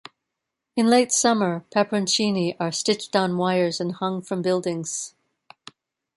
In 0.75 0.87
late 0.87 1.11
summer, 1.11 1.63
peperoncini 1.69 2.55
are 2.59 2.71
stitched 2.71 3.15
on 3.15 3.37
wires 3.37 3.79
and 3.79 3.91
hung 3.91 4.23
from 4.23 4.41
buildings. 4.41 5.13